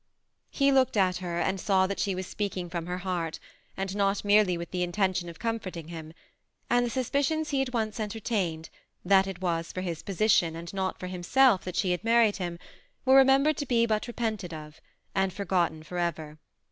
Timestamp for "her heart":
2.87-3.37